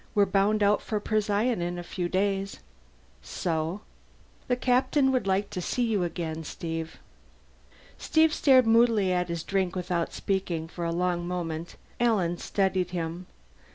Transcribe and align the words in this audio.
We're 0.15 0.25
bound 0.25 0.63
out 0.63 0.81
for 0.81 0.99
Procyon 0.99 1.61
in 1.61 1.77
a 1.77 1.83
few 1.83 2.09
days." 2.09 2.57
"So?" 3.21 3.81
"The 4.47 4.55
Captain 4.55 5.11
would 5.11 5.27
like 5.27 5.51
to 5.51 5.61
see 5.61 5.83
you 5.83 6.03
again, 6.03 6.43
Steve." 6.43 6.97
Steve 7.99 8.33
stared 8.33 8.65
moodily 8.65 9.13
at 9.13 9.29
his 9.29 9.43
drink 9.43 9.75
without 9.75 10.11
speaking, 10.11 10.67
for 10.67 10.85
a 10.85 10.91
long 10.91 11.27
moment. 11.27 11.75
Alan 11.99 12.39
studied 12.39 12.89
him. 12.89 13.27